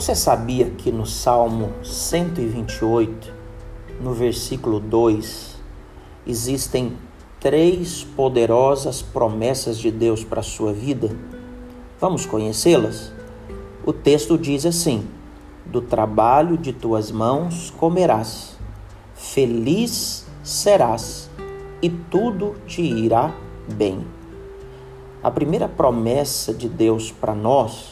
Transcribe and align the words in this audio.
Você 0.00 0.14
sabia 0.14 0.70
que 0.70 0.90
no 0.90 1.04
Salmo 1.04 1.74
128, 1.84 3.34
no 4.00 4.14
versículo 4.14 4.80
2, 4.80 5.56
existem 6.26 6.96
três 7.38 8.02
poderosas 8.02 9.02
promessas 9.02 9.76
de 9.76 9.90
Deus 9.90 10.24
para 10.24 10.40
a 10.40 10.42
sua 10.42 10.72
vida? 10.72 11.14
Vamos 12.00 12.24
conhecê-las? 12.24 13.12
O 13.84 13.92
texto 13.92 14.38
diz 14.38 14.64
assim: 14.64 15.06
Do 15.66 15.82
trabalho 15.82 16.56
de 16.56 16.72
tuas 16.72 17.10
mãos 17.10 17.68
comerás, 17.68 18.56
feliz 19.14 20.26
serás, 20.42 21.28
e 21.82 21.90
tudo 21.90 22.54
te 22.66 22.80
irá 22.80 23.34
bem. 23.70 24.06
A 25.22 25.30
primeira 25.30 25.68
promessa 25.68 26.54
de 26.54 26.70
Deus 26.70 27.12
para 27.12 27.34
nós 27.34 27.90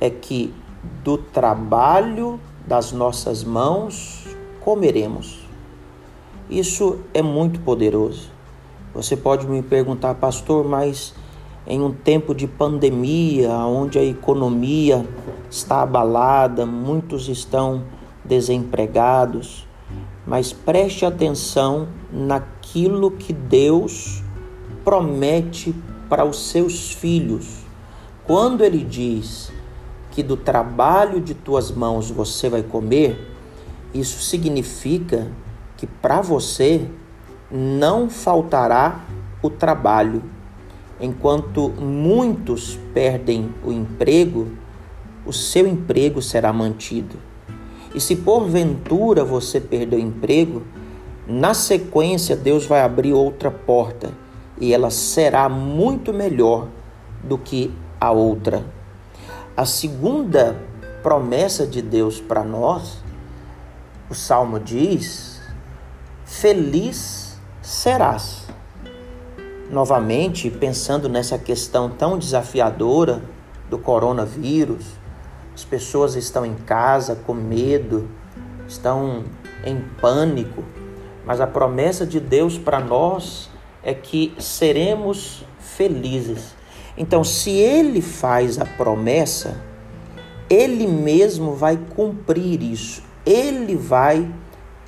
é 0.00 0.08
que 0.08 0.54
do 1.02 1.18
trabalho 1.18 2.40
das 2.66 2.92
nossas 2.92 3.44
mãos 3.44 4.26
comeremos. 4.60 5.46
Isso 6.48 7.00
é 7.14 7.22
muito 7.22 7.60
poderoso. 7.60 8.30
Você 8.94 9.16
pode 9.16 9.46
me 9.46 9.62
perguntar, 9.62 10.14
pastor, 10.14 10.66
mas 10.66 11.14
em 11.66 11.80
um 11.80 11.92
tempo 11.92 12.34
de 12.34 12.46
pandemia, 12.46 13.50
onde 13.50 13.98
a 13.98 14.04
economia 14.04 15.06
está 15.50 15.82
abalada, 15.82 16.64
muitos 16.64 17.28
estão 17.28 17.82
desempregados, 18.24 19.66
mas 20.26 20.52
preste 20.52 21.04
atenção 21.04 21.88
naquilo 22.12 23.10
que 23.10 23.32
Deus 23.32 24.22
promete 24.84 25.74
para 26.08 26.24
os 26.24 26.50
seus 26.50 26.92
filhos. 26.92 27.64
Quando 28.24 28.64
ele 28.64 28.82
diz 28.82 29.52
que 30.16 30.22
do 30.22 30.34
trabalho 30.34 31.20
de 31.20 31.34
tuas 31.34 31.70
mãos 31.70 32.10
você 32.10 32.48
vai 32.48 32.62
comer, 32.62 33.36
isso 33.92 34.22
significa 34.22 35.30
que 35.76 35.86
para 35.86 36.22
você 36.22 36.88
não 37.50 38.08
faltará 38.08 39.04
o 39.42 39.50
trabalho. 39.50 40.22
Enquanto 40.98 41.68
muitos 41.68 42.78
perdem 42.94 43.52
o 43.62 43.70
emprego, 43.70 44.48
o 45.26 45.34
seu 45.34 45.66
emprego 45.66 46.22
será 46.22 46.50
mantido. 46.50 47.16
E 47.94 48.00
se 48.00 48.16
porventura 48.16 49.22
você 49.22 49.60
perder 49.60 49.96
o 49.96 50.00
emprego, 50.00 50.62
na 51.28 51.52
sequência 51.52 52.34
Deus 52.34 52.64
vai 52.64 52.80
abrir 52.80 53.12
outra 53.12 53.50
porta 53.50 54.14
e 54.58 54.72
ela 54.72 54.88
será 54.88 55.46
muito 55.46 56.10
melhor 56.10 56.68
do 57.22 57.36
que 57.36 57.70
a 58.00 58.10
outra. 58.12 58.75
A 59.56 59.64
segunda 59.64 60.54
promessa 61.02 61.66
de 61.66 61.80
Deus 61.80 62.20
para 62.20 62.44
nós, 62.44 62.98
o 64.10 64.14
salmo 64.14 64.60
diz: 64.60 65.40
Feliz 66.26 67.38
serás. 67.62 68.44
Novamente, 69.70 70.50
pensando 70.50 71.08
nessa 71.08 71.38
questão 71.38 71.88
tão 71.88 72.18
desafiadora 72.18 73.22
do 73.70 73.78
coronavírus, 73.78 74.84
as 75.54 75.64
pessoas 75.64 76.16
estão 76.16 76.44
em 76.44 76.54
casa 76.54 77.16
com 77.16 77.32
medo, 77.32 78.10
estão 78.68 79.24
em 79.64 79.80
pânico, 80.02 80.62
mas 81.24 81.40
a 81.40 81.46
promessa 81.46 82.04
de 82.04 82.20
Deus 82.20 82.58
para 82.58 82.78
nós 82.78 83.48
é 83.82 83.94
que 83.94 84.34
seremos 84.38 85.46
felizes 85.58 86.55
então, 86.96 87.22
se 87.22 87.50
ele 87.50 88.00
faz 88.00 88.58
a 88.58 88.64
promessa, 88.64 89.60
ele 90.48 90.86
mesmo 90.86 91.52
vai 91.52 91.76
cumprir 91.94 92.62
isso. 92.62 93.02
Ele 93.24 93.76
vai 93.76 94.28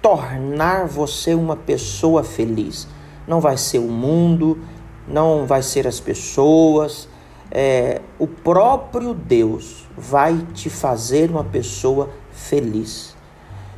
tornar 0.01 0.87
você 0.87 1.35
uma 1.35 1.57
pessoa 1.57 2.25
feliz. 2.25 2.89
Não 3.27 3.41
vai 3.41 3.59
ser 3.59 3.79
o 3.79 3.89
mundo, 3.89 4.59
não 5.07 5.45
vai 5.45 5.63
ser 5.63 5.87
as 5.87 6.01
pessoas. 6.01 7.09
É, 7.51 8.01
o 8.19 8.27
próprio 8.27 9.13
Deus 9.13 9.87
vai 9.97 10.39
te 10.55 10.71
fazer 10.71 11.31
uma 11.31 11.45
pessoa 11.45 12.09
feliz. 12.31 13.15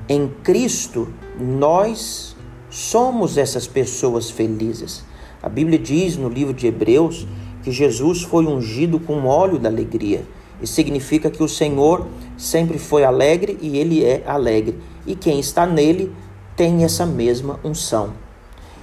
Em 0.09 0.29
Cristo, 0.29 1.13
nós 1.39 2.37
somos 2.69 3.37
essas 3.37 3.67
pessoas 3.67 4.31
felizes. 4.31 5.05
A 5.43 5.49
Bíblia 5.49 5.79
diz 5.79 6.17
no 6.17 6.29
livro 6.29 6.53
de 6.53 6.67
Hebreus 6.67 7.27
que 7.71 7.77
Jesus 7.77 8.23
foi 8.23 8.45
ungido 8.47 8.99
com 8.99 9.27
óleo 9.27 9.57
da 9.57 9.69
alegria. 9.69 10.25
Isso 10.61 10.75
significa 10.75 11.31
que 11.31 11.43
o 11.43 11.49
Senhor 11.49 12.05
sempre 12.37 12.79
foi 12.79 13.05
alegre 13.05 13.57
e 13.63 13.79
ele 13.79 14.05
é 14.05 14.25
alegre. 14.27 14.77
E 15.07 15.15
quem 15.15 15.39
está 15.39 15.65
nele 15.65 16.13
tem 16.57 16.83
essa 16.83 17.07
mesma 17.07 17.61
unção. 17.63 18.13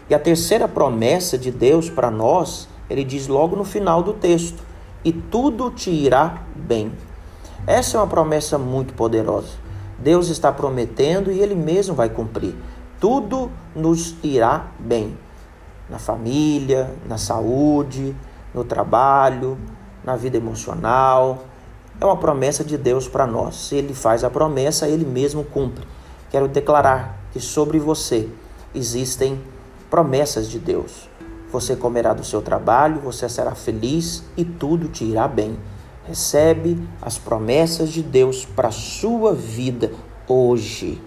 E 0.09 0.15
a 0.15 0.19
terceira 0.19 0.69
promessa 0.69 1.37
de 1.37 1.51
Deus 1.51 1.89
para 1.89 2.09
nós, 2.09 2.69
ele 2.89 3.03
diz 3.03 3.27
logo 3.27 3.57
no 3.57 3.65
final 3.65 4.01
do 4.01 4.13
texto: 4.13 4.63
E 5.03 5.11
tudo 5.11 5.69
te 5.69 5.89
irá 5.89 6.43
bem. 6.55 6.93
Essa 7.67 7.97
é 7.97 7.99
uma 7.99 8.07
promessa 8.07 8.57
muito 8.57 8.93
poderosa. 8.93 9.49
Deus 9.99 10.29
está 10.29 10.49
prometendo 10.49 11.29
e 11.29 11.39
ele 11.39 11.55
mesmo 11.55 11.93
vai 11.93 12.09
cumprir. 12.09 12.55
Tudo 13.01 13.51
nos 13.75 14.15
irá 14.23 14.67
bem. 14.79 15.17
Na 15.89 15.99
família, 15.99 16.89
na 17.05 17.17
saúde, 17.17 18.15
no 18.53 18.63
trabalho, 18.63 19.57
na 20.03 20.15
vida 20.15 20.37
emocional. 20.37 21.45
É 21.99 22.05
uma 22.05 22.17
promessa 22.17 22.63
de 22.63 22.77
Deus 22.77 23.07
para 23.07 23.25
nós. 23.25 23.55
Se 23.55 23.75
Ele 23.75 23.93
faz 23.93 24.23
a 24.23 24.29
promessa, 24.29 24.87
Ele 24.87 25.05
mesmo 25.05 25.43
cumpre. 25.43 25.85
Quero 26.29 26.47
declarar 26.47 27.17
que 27.31 27.39
sobre 27.39 27.79
você 27.79 28.29
existem 28.73 29.41
promessas 29.89 30.49
de 30.49 30.59
Deus. 30.59 31.09
Você 31.51 31.75
comerá 31.75 32.13
do 32.13 32.23
seu 32.23 32.41
trabalho, 32.41 32.99
você 32.99 33.27
será 33.29 33.55
feliz 33.55 34.23
e 34.35 34.43
tudo 34.43 34.89
te 34.89 35.05
irá 35.05 35.27
bem. 35.27 35.57
Recebe 36.05 36.81
as 37.01 37.17
promessas 37.17 37.89
de 37.89 38.03
Deus 38.03 38.45
para 38.45 38.67
a 38.67 38.71
sua 38.71 39.33
vida 39.33 39.91
hoje. 40.27 41.01